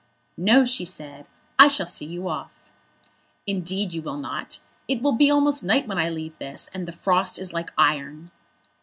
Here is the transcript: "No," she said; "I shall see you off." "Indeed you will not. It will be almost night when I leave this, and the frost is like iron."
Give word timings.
"No," 0.39 0.65
she 0.65 0.83
said; 0.83 1.27
"I 1.59 1.67
shall 1.67 1.85
see 1.85 2.07
you 2.07 2.27
off." 2.27 2.49
"Indeed 3.45 3.93
you 3.93 4.01
will 4.01 4.17
not. 4.17 4.57
It 4.87 5.03
will 5.03 5.11
be 5.11 5.29
almost 5.29 5.63
night 5.63 5.87
when 5.87 5.99
I 5.99 6.09
leave 6.09 6.39
this, 6.39 6.71
and 6.73 6.87
the 6.87 6.91
frost 6.91 7.37
is 7.37 7.53
like 7.53 7.69
iron." 7.77 8.31